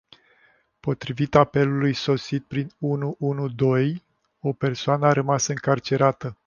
[0.81, 4.03] Potrivit apelului sosit prin unu unu doi,
[4.39, 6.37] o persoană a rămas încarcerată.